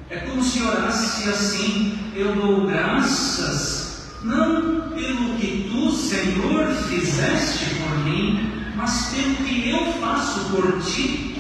é 0.09 0.17
como 0.17 0.43
se 0.43 0.63
orasse 0.63 1.29
assim: 1.29 1.99
Eu 2.15 2.35
dou 2.37 2.67
graças, 2.67 4.15
não 4.23 4.91
pelo 4.93 5.37
que 5.39 5.69
tu, 5.71 5.93
Senhor, 5.93 6.69
fizeste 6.89 7.75
por 7.75 7.99
mim, 8.05 8.51
mas 8.77 9.09
pelo 9.15 9.35
que 9.47 9.69
eu 9.69 9.93
faço 10.01 10.51
por 10.51 10.81
ti, 10.81 11.37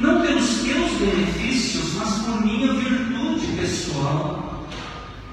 não 0.00 0.20
pelos 0.20 0.58
teus 0.58 0.92
benefícios, 0.98 1.94
mas 1.94 2.18
por 2.18 2.44
minha 2.44 2.74
virtude 2.74 2.83
pessoal. 3.94 4.66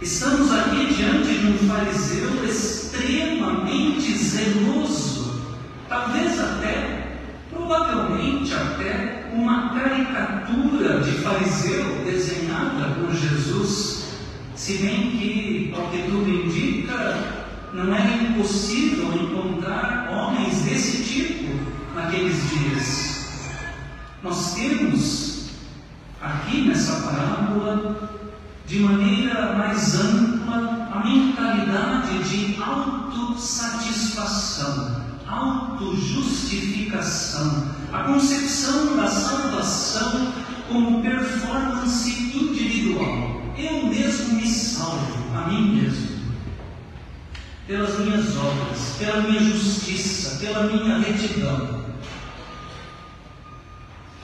Estamos 0.02 0.52
aqui 0.52 0.94
diante 0.94 1.34
de 1.34 1.48
um 1.48 1.68
fariseu 1.68 2.46
extremamente 2.46 4.16
zeloso, 4.18 5.42
talvez 5.90 6.40
até, 6.40 7.18
provavelmente 7.52 8.54
até, 8.54 9.30
uma 9.34 9.70
caricatura 9.70 11.00
de 11.02 11.12
fariseu 11.20 12.04
desenhada 12.06 12.96
por 12.96 13.14
Jesus, 13.14 14.06
se 14.56 14.74
bem 14.78 15.12
que, 15.12 15.74
ao 15.76 15.88
que 15.88 16.04
tudo 16.04 16.30
indica, 16.30 17.42
não 17.74 17.94
era 17.96 18.16
impossível 18.16 19.14
encontrar 19.14 20.10
homens 20.12 20.62
desse 20.62 21.04
tipo 21.04 21.52
naqueles 21.96 22.38
dias. 22.50 23.28
Nós 24.22 24.54
temos 24.54 25.46
aqui 26.22 26.68
nessa 26.68 27.02
parábola 27.02 28.21
de 28.72 28.80
maneira 28.80 29.54
mais 29.58 30.00
ampla 30.00 30.88
a 30.94 31.04
mentalidade 31.04 32.24
de 32.24 32.56
autossatisfação, 32.64 35.04
autojustificação, 35.28 37.76
a 37.92 38.04
concepção 38.04 38.96
da 38.96 39.08
salvação 39.08 40.32
como 40.70 41.02
performance 41.02 42.10
individual. 42.34 43.42
Eu 43.58 43.88
mesmo 43.88 44.36
me 44.36 44.48
salvo, 44.48 45.36
a 45.36 45.50
mim 45.50 45.82
mesmo, 45.82 46.22
pelas 47.68 48.00
minhas 48.00 48.38
obras, 48.38 48.96
pela 48.98 49.24
minha 49.24 49.42
justiça, 49.42 50.38
pela 50.38 50.68
minha 50.68 50.98
retidão. 50.98 51.82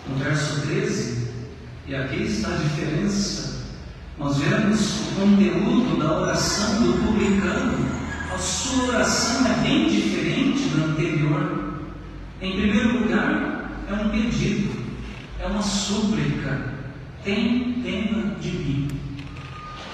No 0.08 0.16
verso 0.16 0.62
13, 0.62 1.28
e 1.86 1.94
aqui 1.94 2.24
está 2.24 2.48
a 2.48 2.56
diferença 2.56 3.47
nós 4.20 4.38
vemos 4.38 5.02
o 5.02 5.16
conteúdo 5.16 6.00
da 6.00 6.22
oração 6.22 6.82
do 6.82 6.94
publicano. 7.06 7.78
A 8.34 8.38
sua 8.38 8.86
oração 8.86 9.46
é 9.46 9.62
bem 9.62 9.90
diferente 9.90 10.70
da 10.70 10.86
anterior. 10.86 11.76
Em 12.42 12.52
primeiro 12.52 13.00
lugar, 13.00 13.84
é 13.88 13.94
um 13.94 14.10
pedido, 14.10 14.72
é 15.40 15.46
uma 15.46 15.62
súplica. 15.62 16.74
Tem 17.24 17.74
pena 17.84 18.36
de 18.42 18.50
mim. 18.50 18.88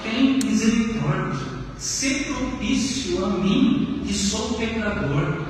Tem 0.04 0.40
misericórdia. 0.42 1.46
Se 1.78 2.24
propício 2.24 3.26
a 3.26 3.30
mim, 3.30 4.04
que 4.06 4.14
sou 4.14 4.54
pecador. 4.54 5.44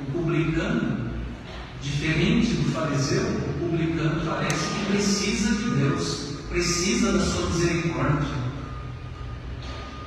O 0.00 0.12
publicano, 0.12 1.10
diferente 1.80 2.52
do 2.54 2.72
fariseu, 2.72 3.22
o 3.22 3.68
publicano 3.68 4.20
parece 4.24 4.66
que 4.66 4.92
precisa 4.92 5.54
de 5.54 5.70
Deus 5.70 6.29
precisa 6.50 7.12
da 7.12 7.24
sua 7.24 7.46
misericórdia. 7.46 8.40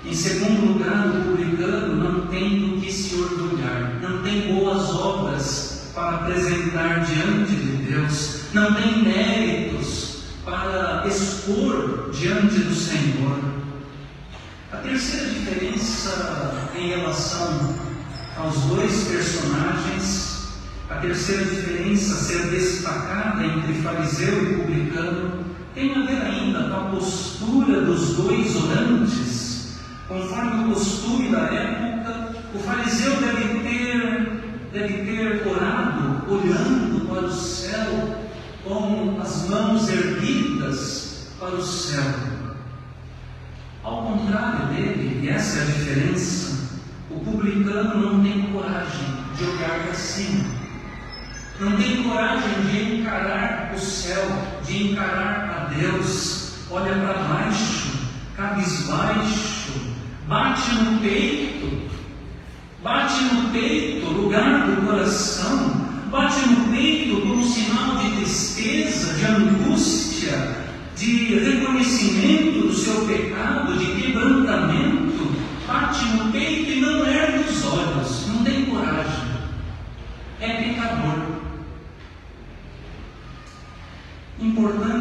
Em 0.05 0.13
segundo 0.13 0.73
lugar, 0.73 1.07
o 1.07 1.31
publicano 1.31 1.95
não 1.95 2.27
tem 2.27 2.59
do 2.59 2.81
que 2.81 2.91
se 2.91 3.15
orgulhar, 3.15 3.99
não 4.01 4.21
tem 4.21 4.53
boas 4.53 4.89
obras 4.89 5.91
para 5.95 6.17
apresentar 6.17 7.05
diante 7.05 7.55
de 7.55 7.91
Deus, 7.91 8.41
não 8.53 8.73
tem 8.73 9.03
méritos 9.03 10.23
para 10.43 11.07
expor 11.07 12.11
diante 12.11 12.59
do 12.59 12.75
Senhor. 12.75 13.39
A 14.73 14.77
terceira 14.77 15.29
diferença 15.29 16.69
em 16.75 16.89
relação 16.89 17.73
aos 18.35 18.57
dois 18.63 19.03
personagens, 19.05 20.49
a 20.89 20.95
terceira 20.95 21.45
diferença 21.45 22.13
a 22.13 22.17
ser 22.17 22.47
destacada 22.47 23.45
entre 23.45 23.73
fariseu 23.75 24.43
e 24.43 24.55
publicano, 24.57 25.52
tem 25.73 25.95
a 25.95 26.05
ver 26.05 26.21
ainda 26.21 26.69
com 26.69 26.75
a 26.75 26.89
postura 26.91 27.81
dos 27.81 28.15
dois 28.15 28.55
orantes. 28.55 29.77
Conforme 30.07 30.65
o 30.65 30.73
costume 30.73 31.29
da 31.29 31.39
época, 31.39 32.35
o 32.53 32.59
fariseu 32.59 33.15
deve 33.21 33.59
ter, 33.59 34.43
deve 34.71 34.93
ter 34.93 35.47
orado 35.47 36.31
olhando 36.31 37.07
para 37.07 37.25
o 37.25 37.31
céu, 37.31 38.17
com 38.63 39.19
as 39.21 39.49
mãos 39.49 39.89
erguidas 39.89 41.27
para 41.39 41.55
o 41.55 41.63
céu. 41.63 42.03
Ao 43.83 44.03
contrário 44.03 44.67
dele, 44.67 45.21
e 45.23 45.29
essa 45.29 45.59
é 45.59 45.61
a 45.63 45.65
diferença, 45.65 46.69
o 47.09 47.19
publicano 47.19 48.13
não 48.13 48.23
tem 48.23 48.43
coragem 48.53 49.07
de 49.35 49.43
olhar 49.43 49.83
para 49.83 49.93
cima 49.93 50.63
não 51.59 51.77
tem 51.77 52.03
coragem 52.03 52.61
de 52.69 52.95
encarar 52.95 53.71
o 53.75 53.79
céu, 53.79 54.27
de 54.65 54.91
encarar 54.91 55.69
a 55.71 55.73
Deus, 55.73 56.53
olha 56.69 56.93
para 56.93 57.13
baixo, 57.13 57.91
cabisbaixo, 58.35 59.73
bate 60.27 60.75
no 60.75 60.99
peito, 60.99 61.89
bate 62.81 63.23
no 63.23 63.49
peito, 63.49 64.07
lugar 64.07 64.67
do 64.67 64.85
coração, 64.85 65.69
bate 66.09 66.47
no 66.47 66.71
peito 66.71 67.21
como 67.21 67.43
sinal 67.43 67.97
de 67.97 68.15
tristeza, 68.17 69.13
de 69.13 69.25
angústia, 69.25 70.63
de 70.95 71.39
reconhecimento 71.39 72.67
do 72.67 72.73
seu 72.73 73.05
pecado, 73.05 73.77
de 73.77 74.01
quebrantamento, 74.01 75.31
bate 75.67 76.05
no 76.05 76.31
peito 76.31 76.71
e 76.71 76.81
não 76.81 77.05
ergue 77.05 77.49
os 77.49 77.65
olhos, 77.65 78.27
não 78.27 78.43
tem 78.43 78.65
coragem. 78.65 79.33
É 80.39 80.47
pecador. 80.47 81.22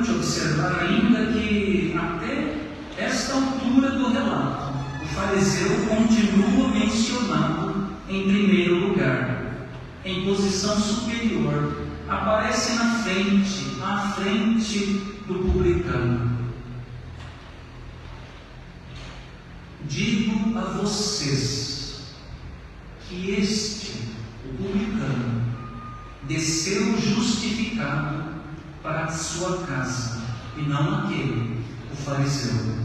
Importante 0.02 0.10
observar 0.10 0.80
ainda 0.80 1.32
que 1.32 1.96
até 1.96 2.56
esta 2.98 3.34
altura 3.34 3.90
do 3.90 4.12
relato, 4.12 4.74
o 5.00 5.06
fariseu 5.06 5.68
continua 5.86 6.68
mencionado 6.68 7.86
em 8.08 8.24
primeiro 8.24 8.88
lugar, 8.88 9.68
em 10.04 10.24
posição 10.24 10.76
superior, 10.76 11.86
aparece 12.08 12.72
na 12.74 12.98
frente, 12.98 13.76
à 13.80 14.12
frente 14.16 14.78
do 15.28 15.34
publicano. 15.34 16.36
Digo 19.88 20.58
a 20.58 20.62
vocês 20.78 22.16
que 23.08 23.30
este, 23.30 23.92
o 24.46 24.56
publicano, 24.56 25.42
desceu 26.24 26.98
justificado 26.98 28.31
para 28.82 29.04
a 29.04 29.12
sua 29.12 29.58
casa, 29.66 30.20
e 30.56 30.62
não 30.62 30.98
aquele, 30.98 31.64
o 31.92 31.96
fariseu. 31.96 32.82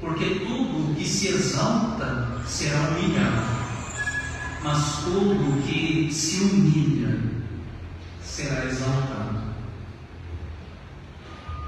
Porque 0.00 0.46
tudo 0.46 0.94
que 0.94 1.04
se 1.04 1.28
exalta 1.28 2.28
será 2.46 2.90
humilhado, 2.90 3.42
mas 4.62 4.98
tudo 5.04 5.62
que 5.66 6.08
se 6.12 6.44
humilha 6.44 7.18
será 8.22 8.64
exaltado. 8.66 9.46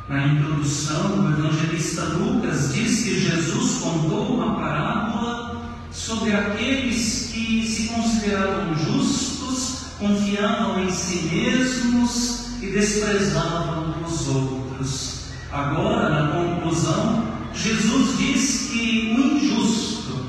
Na 0.08 0.26
introdução, 0.26 1.24
o 1.24 1.30
evangelista 1.30 2.02
Lucas 2.04 2.72
diz 2.72 3.04
que 3.04 3.20
Jesus 3.20 3.80
contou 3.82 4.36
uma 4.36 4.54
parábola 4.54 5.70
sobre 5.90 6.34
aqueles 6.34 7.30
que 7.32 7.66
se 7.66 7.88
consideravam 7.88 8.74
justos, 8.74 9.88
confiavam 9.98 10.82
em 10.84 10.90
si 10.90 11.28
mesmos 11.30 12.47
e 12.60 12.66
desprezavam 12.66 14.02
os 14.04 14.28
outros. 14.28 15.32
Agora, 15.50 16.08
na 16.10 16.32
conclusão, 16.32 17.38
Jesus 17.54 18.18
diz 18.18 18.70
que 18.70 19.14
o 19.16 19.36
injusto, 19.36 20.26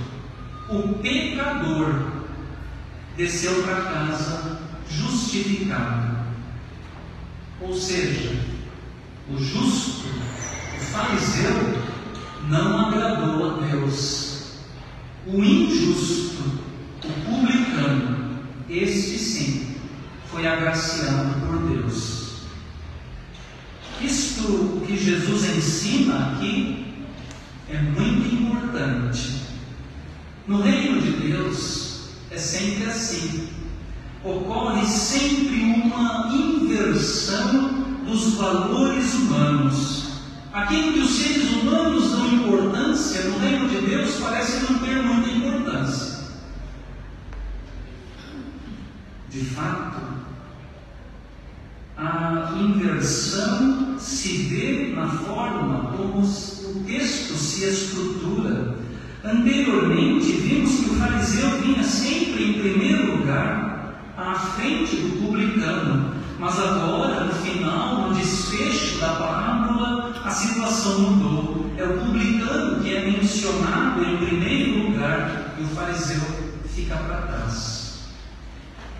o 0.69 0.93
pecador, 0.99 2.19
desceu 3.17 3.63
para 3.63 3.81
casa 3.81 4.59
justificado. 4.89 6.19
Ou 7.61 7.75
seja, 7.75 8.39
o 9.29 9.37
justo, 9.37 10.05
o 10.77 10.79
fariseu, 10.85 11.79
não 12.47 12.87
agradou 12.87 13.51
a 13.51 13.65
Deus. 13.65 14.53
O 15.27 15.43
injusto, 15.43 16.43
o 17.03 17.11
publicano, 17.25 18.39
este 18.69 19.19
sim, 19.19 19.75
foi 20.31 20.45
agraciado 20.45 21.39
por 21.45 21.57
Deus. 21.69 22.19
Isto 24.01 24.81
que 24.85 24.97
Jesus 24.97 25.57
ensina 25.57 26.31
aqui 26.31 27.05
é 27.69 27.81
muito 27.81 28.35
importante. 28.35 29.41
No 30.47 30.61
reino 30.61 31.01
de 31.01 31.11
Deus 31.11 32.09
é 32.31 32.37
sempre 32.37 32.85
assim. 32.85 33.49
Ocorre 34.23 34.85
sempre 34.85 35.63
uma 35.63 36.29
inversão 36.33 37.83
dos 38.05 38.35
valores 38.35 39.13
humanos. 39.13 40.09
Aquilo 40.53 40.93
que 40.93 40.99
os 40.99 41.11
seres 41.11 41.51
humanos 41.51 42.11
dão 42.11 42.33
importância 42.33 43.23
no 43.23 43.39
reino 43.39 43.69
de 43.69 43.81
Deus 43.81 44.15
parece 44.15 44.71
não 44.71 44.79
ter 44.79 45.01
muita 45.03 45.29
importância. 45.29 46.18
De 49.31 49.45
fato, 49.45 50.01
a 51.95 52.51
inversão 52.59 53.95
se 53.99 54.43
vê 54.43 54.93
na 54.95 55.07
forma 55.07 55.91
como 55.91 56.21
o 56.21 56.83
texto 56.87 57.35
se 57.35 57.65
estrutura. 57.65 58.75
Anteriormente, 59.23 60.31
vimos 60.31 60.79
que 60.79 60.89
o 60.89 60.95
fariseu 60.95 61.61
vinha 61.61 61.83
sempre 61.83 62.43
em 62.43 62.53
primeiro 62.53 63.17
lugar, 63.17 64.01
à 64.17 64.33
frente 64.33 64.95
do 64.95 65.21
publicano, 65.21 66.15
mas 66.39 66.57
agora, 66.57 67.25
no 67.25 67.33
final, 67.33 68.07
no 68.07 68.15
desfecho 68.15 68.97
da 68.97 69.09
parábola, 69.09 70.13
a 70.25 70.31
situação 70.31 71.01
mudou. 71.01 71.71
É 71.77 71.83
o 71.83 71.99
publicano 71.99 72.81
que 72.81 72.95
é 72.95 73.11
mencionado 73.11 74.03
em 74.03 74.17
primeiro 74.17 74.87
lugar 74.87 75.53
e 75.59 75.63
o 75.63 75.67
fariseu 75.67 76.21
fica 76.73 76.95
para 76.95 77.21
trás. 77.27 77.78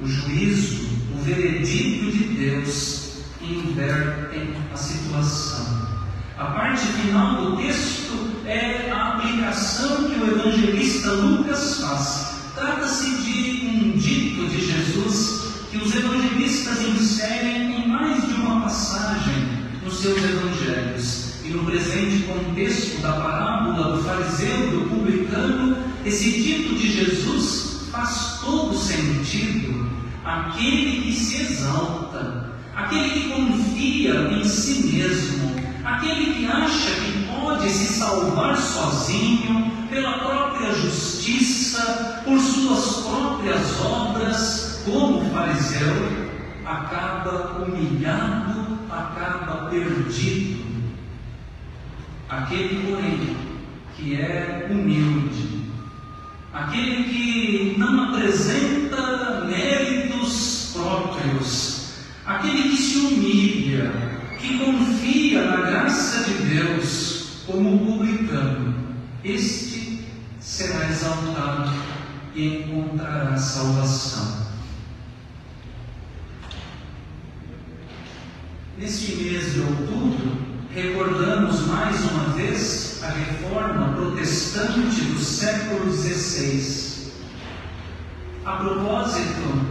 O 0.02 0.08
juízo, 0.08 0.88
o 1.14 1.22
veredito 1.22 2.10
de 2.10 2.24
Deus 2.24 3.18
inverte 3.42 4.50
a 4.74 4.78
situação. 4.78 5.90
A 6.38 6.46
parte 6.46 6.86
final 6.86 7.36
do 7.36 7.58
texto 7.58 8.14
é 8.46 8.90
a 8.90 9.16
aplicação 9.16 10.10
que 10.10 10.18
o 10.18 10.26
evangelista 10.26 11.12
Lucas 11.12 11.82
faz. 11.82 12.54
Trata-se 12.56 13.10
de 13.24 13.68
um 13.68 13.98
dito 13.98 14.48
de 14.48 14.66
Jesus 14.66 15.66
que 15.70 15.78
os 15.78 15.94
evangelistas 15.94 16.82
inserem 16.82 17.84
em 17.84 17.88
mais 17.90 18.26
de 18.26 18.36
uma 18.36 18.62
passagem 18.62 19.50
nos 19.84 20.00
seus 20.00 20.18
evangelhos. 20.24 21.44
E 21.44 21.50
no 21.50 21.66
presente 21.66 22.24
contexto 22.24 23.02
da 23.02 23.12
parábola 23.14 23.98
do 23.98 24.04
fariseu 24.04 24.66
e 24.66 24.72
do 24.72 24.90
publicano, 24.90 25.78
esse 26.06 26.32
dito 26.32 26.76
de 26.76 26.90
Jesus 26.90 27.79
faz 27.92 28.40
todo 28.42 28.76
sentido. 28.76 29.90
Aquele 30.24 31.02
que 31.02 31.14
se 31.14 31.42
exalta, 31.42 32.54
aquele 32.76 33.10
que 33.10 33.30
confia 33.30 34.14
em 34.32 34.44
si 34.44 34.88
mesmo, 34.88 35.56
aquele 35.84 36.34
que 36.34 36.46
acha 36.46 36.92
que 37.02 37.28
pode 37.34 37.70
se 37.70 37.94
salvar 37.94 38.58
sozinho 38.58 39.72
pela 39.90 40.20
própria 40.20 40.74
justiça, 40.74 42.22
por 42.26 42.40
suas 42.40 43.06
próprias 43.08 43.82
obras, 43.82 44.84
como 44.86 45.30
fariseu, 45.32 46.30
acaba 46.66 47.64
humilhado, 47.64 48.80
acaba 48.90 49.70
perdido. 49.70 50.60
Aquele, 52.30 52.86
porém, 52.86 53.38
que 53.96 54.16
é 54.16 54.68
humilde, 54.70 55.59
aquele 56.60 57.04
que 57.06 57.76
não 57.78 58.10
apresenta 58.10 59.46
méritos 59.46 60.72
próprios, 60.74 61.94
aquele 62.26 62.70
que 62.70 62.78
se 62.78 62.98
humilha, 62.98 63.92
que 64.38 64.60
confia 64.60 65.44
na 65.44 65.58
graça 65.58 66.26
de 66.26 66.34
Deus 66.46 67.44
como 67.46 67.80
publicano, 67.80 68.76
este 69.24 70.06
será 70.40 70.90
exaltado 70.90 71.72
e 72.36 72.64
encontrará 72.64 73.38
salvação. 73.38 74.50
Neste 78.78 79.16
mês 79.16 79.54
de 79.54 79.62
outubro, 79.62 80.38
recordamos 80.74 81.68
mais 81.68 82.00
uma 82.12 82.34
vez 82.36 83.02
a 83.04 83.10
reforma 83.10 83.94
protestante 83.94 85.02
século 85.40 85.90
XVI. 85.90 87.14
A 88.46 88.52
propósito, 88.58 89.68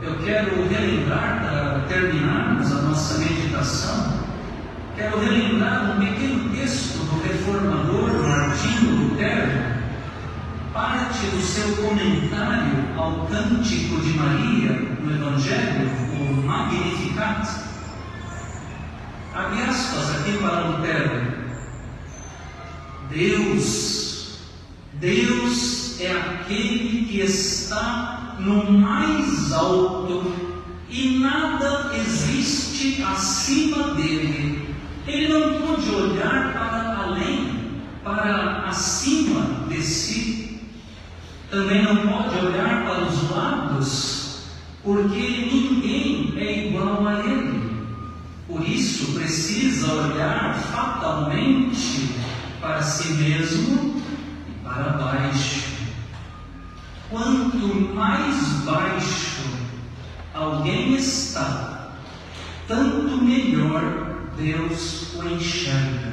eu 0.00 0.16
quero 0.18 0.68
relembrar, 0.68 1.40
para 1.40 1.80
terminarmos 1.88 2.70
a 2.70 2.82
nossa 2.82 3.18
meditação, 3.18 4.20
quero 4.94 5.18
relembrar 5.18 5.90
um 5.90 5.98
pequeno 5.98 6.54
texto 6.54 6.98
do 6.98 7.20
reformador 7.20 8.28
Martinho 8.28 9.08
Lutero, 9.08 9.60
parte 10.72 11.26
do 11.26 11.42
seu 11.42 11.76
comentário 11.78 12.86
ao 12.96 13.26
Cântico 13.26 14.00
de 14.00 14.10
Maria 14.10 14.70
no 15.00 15.16
Evangelho, 15.16 15.90
o 16.20 16.46
Magnificat 16.46 17.66
Abre 19.34 19.62
aspas 19.64 20.20
aqui 20.20 20.38
para 20.38 20.60
Lutero. 20.60 21.46
Deus, 23.10 24.05
Deus 25.00 26.00
é 26.00 26.10
aquele 26.10 27.04
que 27.04 27.20
está 27.20 28.36
no 28.40 28.72
mais 28.72 29.52
alto 29.52 30.32
e 30.88 31.18
nada 31.18 31.92
existe 31.94 33.02
acima 33.02 33.94
dele. 33.94 34.74
Ele 35.06 35.28
não 35.28 35.60
pode 35.60 35.88
olhar 35.90 36.52
para 36.54 37.04
além, 37.04 37.82
para 38.02 38.64
acima 38.68 39.66
de 39.68 39.82
si. 39.82 40.60
Também 41.50 41.82
não 41.82 41.96
pode 41.96 42.46
olhar 42.46 42.86
para 42.86 43.04
os 43.04 43.30
lados, 43.30 44.40
porque 44.82 45.50
ninguém 45.52 46.32
é 46.38 46.68
igual 46.68 47.06
a 47.06 47.20
ele. 47.20 47.76
Por 48.48 48.66
isso 48.66 49.12
precisa 49.12 49.92
olhar 49.92 50.54
fatalmente 50.72 52.10
para 52.60 52.82
si 52.82 53.12
mesmo 53.12 53.85
para 54.76 54.92
baixo. 54.92 55.64
Quanto 57.08 57.94
mais 57.94 58.36
baixo 58.64 59.42
alguém 60.34 60.94
está, 60.96 61.92
tanto 62.68 63.16
melhor 63.16 64.28
Deus 64.36 65.14
o 65.14 65.28
enxerga. 65.28 66.12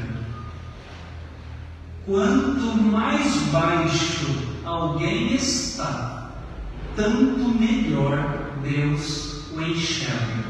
Quanto 2.05 2.77
mais 2.77 3.35
baixo 3.51 4.59
alguém 4.63 5.33
está, 5.33 6.29
tanto 6.95 7.49
melhor 7.59 8.51
Deus 8.61 9.47
o 9.51 9.61
enxerga. 9.61 10.43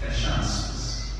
Fecha 0.00 0.30
aspas. 0.30 1.12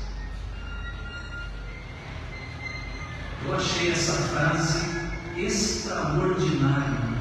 Eu 3.45 3.55
achei 3.55 3.91
essa 3.91 4.13
frase 4.13 5.08
extraordinária. 5.45 7.19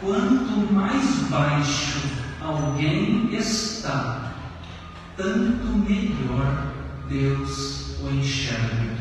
Quanto 0.00 0.72
mais 0.72 1.04
baixo 1.28 2.00
alguém 2.40 3.34
está, 3.34 4.32
tanto 5.16 5.66
melhor 5.66 6.72
Deus 7.08 7.98
o 8.00 8.10
enxerga. 8.10 8.98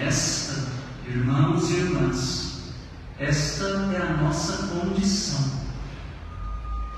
Esta, 0.00 0.66
irmãos 1.06 1.70
e 1.70 1.74
irmãs, 1.74 2.74
esta 3.18 3.64
é 3.64 4.02
a 4.02 4.16
nossa 4.22 4.66
condição. 4.66 5.64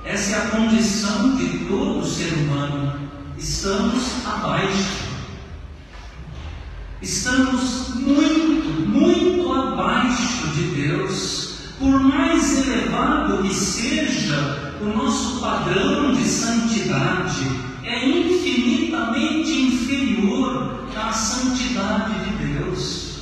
Essa 0.05 0.37
é 0.37 0.39
a 0.39 0.51
condição 0.51 1.37
de 1.37 1.67
todo 1.67 2.07
ser 2.07 2.33
humano. 2.33 3.01
Estamos 3.37 4.25
abaixo. 4.25 5.06
Estamos 7.03 7.95
muito, 7.97 8.89
muito 8.89 9.53
abaixo 9.53 10.49
de 10.55 10.63
Deus. 10.69 11.57
Por 11.79 12.01
mais 12.01 12.67
elevado 12.67 13.43
que 13.43 13.55
seja 13.55 14.73
o 14.81 14.87
nosso 14.87 15.41
padrão 15.41 16.15
de 16.15 16.25
santidade, 16.25 17.45
é 17.85 18.09
infinitamente 18.09 19.53
inferior 19.53 20.87
à 20.97 21.13
santidade 21.13 22.15
de 22.25 22.47
Deus. 22.55 23.19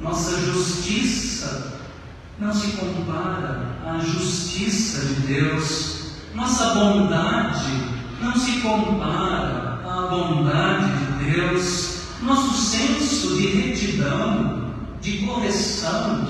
Nossa 0.00 0.40
justiça 0.40 1.78
não 2.40 2.52
se 2.52 2.72
compara 2.72 3.78
à 3.86 3.98
justiça 4.00 5.06
de 5.06 5.26
Deus. 5.28 5.98
Nossa 6.34 6.74
bondade 6.74 7.72
não 8.20 8.34
se 8.34 8.60
compara 8.60 9.80
à 9.86 10.08
bondade 10.10 10.88
de 10.88 11.30
Deus. 11.30 11.97
Nosso 12.22 12.52
senso 12.52 13.36
de 13.36 13.46
retidão, 13.46 14.74
de 15.00 15.18
correção, 15.18 16.28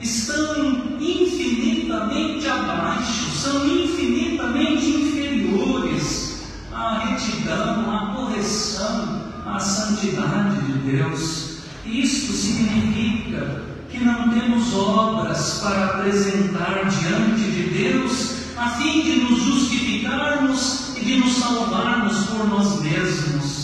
estão 0.00 0.96
infinitamente 1.00 2.46
abaixo, 2.46 3.30
são 3.30 3.66
infinitamente 3.66 4.86
inferiores 4.86 6.42
à 6.72 6.98
retidão, 6.98 7.90
à 7.90 8.14
correção, 8.14 9.22
à 9.46 9.58
santidade 9.58 10.60
de 10.62 10.72
Deus. 10.90 11.60
Isto 11.86 12.32
significa 12.32 13.64
que 13.90 14.04
não 14.04 14.28
temos 14.28 14.74
obras 14.74 15.60
para 15.62 15.86
apresentar 15.86 16.84
diante 16.88 17.50
de 17.50 17.62
Deus, 17.70 18.34
a 18.56 18.68
fim 18.70 19.02
de 19.02 19.16
nos 19.20 19.42
justificarmos 19.42 20.96
e 20.96 21.04
de 21.04 21.16
nos 21.16 21.32
salvarmos 21.32 22.26
por 22.26 22.46
nós 22.46 22.82
mesmos. 22.82 23.59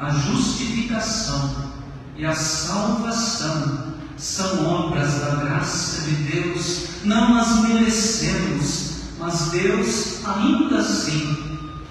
A 0.00 0.10
justificação 0.10 1.72
e 2.16 2.24
a 2.24 2.34
salvação 2.34 3.94
são 4.16 4.66
obras 4.66 5.20
da 5.20 5.36
graça 5.36 6.02
de 6.02 6.14
Deus, 6.30 6.86
não 7.04 7.38
as 7.38 7.62
merecemos, 7.62 9.02
mas 9.18 9.50
Deus, 9.50 10.26
ainda 10.26 10.78
assim, 10.78 11.36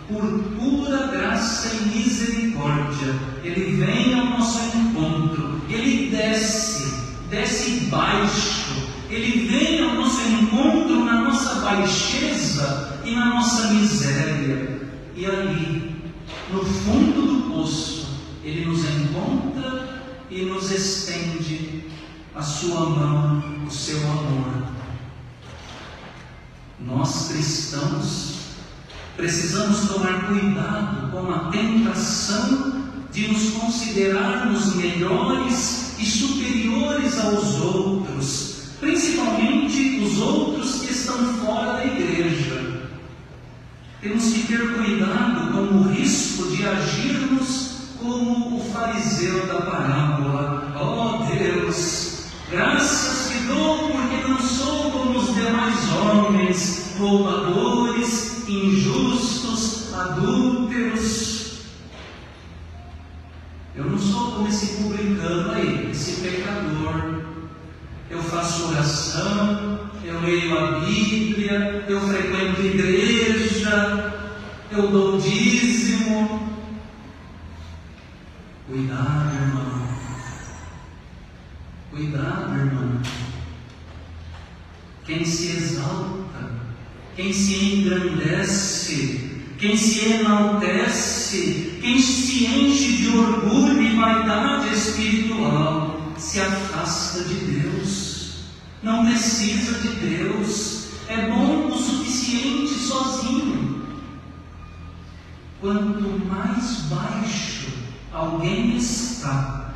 por 0.08 0.24
pura 0.58 1.08
graça 1.08 1.70
e 1.76 1.98
misericórdia, 1.98 3.16
Ele 3.44 3.76
vem 3.78 4.14
ao 4.14 4.26
nosso 4.26 4.60
encontro, 4.76 5.62
Ele 5.70 6.10
desce 6.10 6.80
desce 7.30 7.82
baixo, 7.92 8.90
ele 9.10 9.48
vem 9.48 9.84
ao 9.84 9.96
nosso 9.96 10.22
encontro 10.28 11.06
na 11.06 11.22
nossa 11.22 11.62
baixeza 11.62 13.00
e 13.06 13.12
na 13.12 13.26
nossa 13.28 13.74
miséria, 13.74 14.82
e 15.16 15.26
ali, 15.26 15.89
no 16.52 16.66
fundo 16.66 17.22
do 17.22 17.54
poço, 17.54 18.08
ele 18.44 18.66
nos 18.66 18.80
encontra 18.80 20.02
e 20.30 20.44
nos 20.44 20.72
estende 20.72 21.86
a 22.36 22.42
sua 22.42 22.90
mão, 22.90 23.44
o 23.68 23.72
seu 23.72 24.00
amor. 24.00 24.68
Nós 26.80 27.28
cristãos 27.30 28.40
precisamos 29.16 29.90
tomar 29.90 30.28
cuidado 30.28 31.12
com 31.12 31.30
a 31.30 31.52
tentação 31.52 32.90
de 33.12 33.28
nos 33.28 33.52
considerarmos 33.52 34.76
melhores 34.76 36.00
e 36.00 36.06
superiores 36.06 37.20
aos 37.20 37.60
outros, 37.60 38.64
principalmente 38.80 40.00
os 40.00 40.20
outros 40.20 40.82
que 40.82 40.94
estão 40.94 41.18
fora 41.36 41.74
da 41.74 41.86
igreja. 41.86 42.79
Temos 44.02 44.34
que 44.34 44.48
ter 44.48 44.76
cuidado 44.76 45.52
com 45.52 45.78
o 45.78 45.92
risco 45.92 46.56
de 46.56 46.66
agirmos 46.66 47.90
como 48.00 48.58
o 48.58 48.72
fariseu 48.72 49.46
da 49.46 49.62
parábola. 49.62 50.74
Oh 50.80 51.26
Deus, 51.26 52.28
graças 52.50 53.30
te 53.30 53.40
dou 53.46 53.90
porque 53.90 54.28
não 54.28 54.40
sou 54.40 54.92
como 54.92 55.20
os 55.20 55.36
demais 55.36 55.92
homens, 55.92 56.96
roubadores, 56.98 58.48
injustos, 58.48 59.94
adúlteros, 59.94 61.40
eu 63.80 63.86
não 63.86 63.98
sou 63.98 64.32
como 64.32 64.48
esse 64.50 64.82
publicano 64.82 65.52
aí, 65.52 65.90
esse 65.92 66.20
pecador. 66.20 67.24
Eu 68.10 68.22
faço 68.24 68.70
oração, 68.70 69.80
eu 70.04 70.20
leio 70.20 70.58
a 70.58 70.80
Bíblia, 70.80 71.86
eu 71.88 72.02
frequento 72.02 72.49
eu 74.80 74.88
dou 74.88 75.20
dízimo. 75.20 76.40
Cuidado, 78.66 79.36
irmão. 79.36 79.88
Cuidado, 81.92 82.58
irmão. 82.58 83.02
Quem 85.06 85.26
se 85.26 85.58
exalta, 85.58 86.52
quem 87.16 87.34
se 87.34 87.56
engrandece, 87.56 89.42
quem 89.58 89.76
se 89.76 90.14
enaltece, 90.14 91.80
quem 91.82 92.00
se 92.00 92.46
enche 92.46 92.98
de 92.98 93.18
orgulho 93.18 93.82
e 93.82 93.96
vaidade 93.96 94.74
espiritual, 94.74 96.14
se 96.18 96.40
afasta 96.40 97.24
de 97.24 97.34
Deus, 97.34 98.44
não 98.84 99.06
precisa 99.06 99.80
de 99.80 99.90
Deus, 99.96 100.90
é 101.08 101.28
bom 101.28 101.68
o 101.68 101.78
suficiente 101.78 102.76
sozinho. 102.76 103.79
Quanto 105.62 106.26
mais 106.26 106.82
baixo 106.84 107.68
alguém 108.14 108.78
está, 108.78 109.74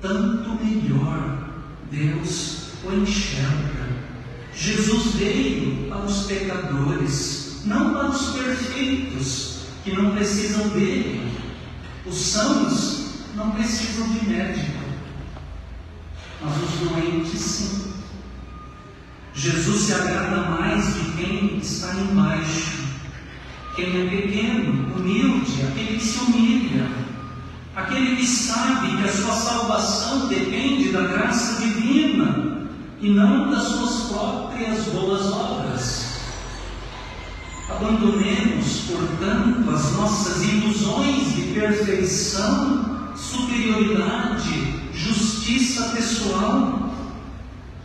tanto 0.00 0.64
melhor 0.64 1.50
Deus 1.90 2.70
o 2.84 2.92
enxerga. 2.92 3.88
Jesus 4.54 5.14
veio 5.14 5.88
para 5.88 6.04
os 6.04 6.24
pecadores 6.24 7.40
não 7.64 7.94
para 7.94 8.08
os 8.08 8.30
perfeitos, 8.30 9.60
que 9.84 9.92
não 9.92 10.14
precisam 10.14 10.68
dele. 10.68 11.32
Os 12.06 12.16
sãos 12.16 13.06
não 13.34 13.50
precisam 13.52 14.08
de 14.08 14.28
médico, 14.28 14.80
mas 16.40 16.56
os 16.56 16.88
doentes 16.88 17.40
sim. 17.40 17.92
Jesus 19.34 19.82
se 19.82 19.94
agrada 19.94 20.50
mais 20.50 20.94
de 20.94 21.12
quem 21.12 21.58
está 21.58 21.94
embaixo, 21.94 22.79
quem 23.80 24.02
é 24.02 24.10
pequeno, 24.10 24.94
humilde, 24.94 25.62
aquele 25.62 25.98
que 25.98 26.04
se 26.04 26.18
humilha, 26.18 26.86
aquele 27.74 28.16
que 28.16 28.26
sabe 28.26 28.96
que 28.96 29.08
a 29.08 29.12
sua 29.12 29.32
salvação 29.32 30.28
depende 30.28 30.92
da 30.92 31.02
graça 31.02 31.62
divina 31.62 32.68
e 33.00 33.08
não 33.08 33.50
das 33.50 33.62
suas 33.62 34.10
próprias 34.10 34.84
boas 34.86 35.32
obras. 35.32 36.10
Abandonemos, 37.70 38.82
portanto, 38.88 39.70
as 39.70 39.92
nossas 39.92 40.42
ilusões 40.42 41.34
de 41.34 41.42
perfeição, 41.54 43.14
superioridade, 43.16 44.74
justiça 44.92 45.90
pessoal. 45.90 46.90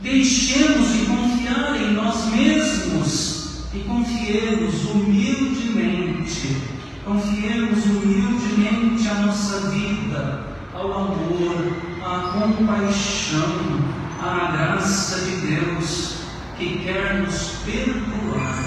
Deixemos 0.02 0.92
de 0.92 1.06
confiar 1.06 1.82
em 1.82 1.94
nós 1.94 2.26
mesmos 2.32 3.35
e 3.76 3.80
confiemos 3.84 4.86
humildemente, 4.86 6.58
confiemos 7.04 7.86
humildemente 7.86 9.08
a 9.10 9.14
nossa 9.16 9.70
vida 9.70 10.44
ao 10.74 10.92
amor, 10.94 11.78
à 12.02 12.40
compaixão, 12.40 13.80
à 14.22 14.52
graça 14.52 15.26
de 15.26 15.36
Deus 15.48 16.16
que 16.58 16.80
quer 16.80 17.22
nos 17.22 17.50
perdoar 17.66 18.64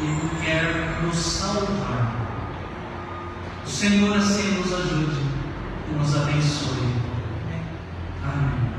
e 0.00 0.44
quer 0.44 1.02
nos 1.04 1.16
salvar. 1.16 2.16
O 3.64 3.68
Senhor 3.68 4.16
assim 4.16 4.54
nos 4.54 4.72
ajude 4.72 5.20
e 5.90 5.98
nos 5.98 6.16
abençoe. 6.16 6.88
Amém. 8.24 8.71